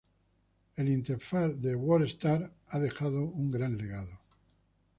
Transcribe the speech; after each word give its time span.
La 0.77 0.85
interfaz 0.93 1.57
de 1.61 1.75
WordStar 1.75 2.51
ha 2.69 2.79
dejado 2.79 3.21
un 3.21 3.51
gran 3.51 3.77
legado. 3.77 4.17